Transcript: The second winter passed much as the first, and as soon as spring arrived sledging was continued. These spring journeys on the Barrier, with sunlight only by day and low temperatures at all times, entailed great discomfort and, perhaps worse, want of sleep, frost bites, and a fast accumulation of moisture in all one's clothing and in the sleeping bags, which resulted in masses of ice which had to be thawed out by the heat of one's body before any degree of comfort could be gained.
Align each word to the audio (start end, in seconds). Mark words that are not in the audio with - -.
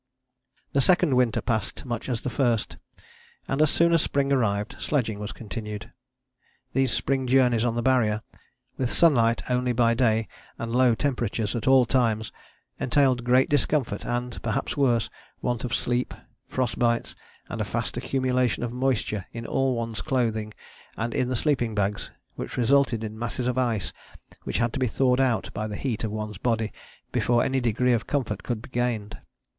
The 0.73 0.81
second 0.81 1.15
winter 1.15 1.41
passed 1.43 1.85
much 1.85 2.09
as 2.09 2.21
the 2.21 2.31
first, 2.31 2.77
and 3.47 3.61
as 3.61 3.69
soon 3.69 3.93
as 3.93 4.01
spring 4.01 4.33
arrived 4.33 4.77
sledging 4.79 5.19
was 5.19 5.31
continued. 5.31 5.91
These 6.73 6.91
spring 6.91 7.27
journeys 7.27 7.63
on 7.63 7.75
the 7.75 7.83
Barrier, 7.83 8.23
with 8.77 8.89
sunlight 8.89 9.43
only 9.47 9.73
by 9.73 9.93
day 9.93 10.27
and 10.57 10.75
low 10.75 10.95
temperatures 10.95 11.55
at 11.55 11.67
all 11.67 11.85
times, 11.85 12.31
entailed 12.79 13.23
great 13.23 13.47
discomfort 13.47 14.03
and, 14.03 14.41
perhaps 14.41 14.75
worse, 14.75 15.07
want 15.39 15.63
of 15.63 15.71
sleep, 15.75 16.15
frost 16.47 16.79
bites, 16.79 17.15
and 17.47 17.61
a 17.61 17.63
fast 17.63 17.95
accumulation 17.95 18.63
of 18.63 18.73
moisture 18.73 19.25
in 19.33 19.45
all 19.45 19.75
one's 19.75 20.01
clothing 20.01 20.51
and 20.97 21.13
in 21.13 21.29
the 21.29 21.35
sleeping 21.35 21.75
bags, 21.75 22.09
which 22.33 22.57
resulted 22.57 23.03
in 23.03 23.19
masses 23.19 23.45
of 23.47 23.59
ice 23.59 23.93
which 24.45 24.57
had 24.57 24.73
to 24.73 24.79
be 24.79 24.87
thawed 24.87 25.19
out 25.19 25.51
by 25.53 25.67
the 25.67 25.75
heat 25.77 26.03
of 26.03 26.09
one's 26.09 26.39
body 26.39 26.73
before 27.11 27.43
any 27.43 27.59
degree 27.59 27.93
of 27.93 28.07
comfort 28.07 28.41
could 28.41 28.63
be 28.63 28.69
gained. 28.71 29.19